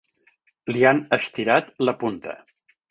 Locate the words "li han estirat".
0.73-1.73